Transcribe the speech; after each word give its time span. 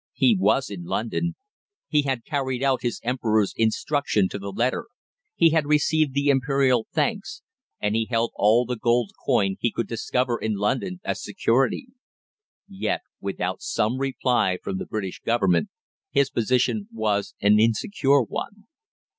He 0.13 0.35
was 0.35 0.71
in 0.71 0.85
London. 0.85 1.35
He 1.87 2.01
had 2.01 2.25
carried 2.25 2.63
out 2.63 2.81
his 2.81 2.99
Emperor's 3.03 3.53
instructions 3.55 4.29
to 4.29 4.39
the 4.39 4.49
letter, 4.49 4.87
he 5.35 5.51
had 5.51 5.67
received 5.67 6.15
the 6.15 6.29
Imperial 6.29 6.87
thanks, 6.91 7.43
and 7.79 7.95
he 7.95 8.07
held 8.09 8.31
all 8.33 8.65
the 8.65 8.75
gold 8.77 9.11
coin 9.23 9.57
he 9.59 9.71
could 9.71 9.87
discover 9.87 10.39
in 10.39 10.55
London 10.55 11.01
as 11.03 11.23
security. 11.23 11.85
Yet, 12.67 13.01
without 13.19 13.61
some 13.61 13.99
reply 13.99 14.57
from 14.63 14.79
the 14.79 14.87
British 14.87 15.19
Government, 15.19 15.69
his 16.09 16.31
position 16.31 16.87
was 16.91 17.35
an 17.39 17.59
insecure 17.59 18.23
one. 18.23 18.65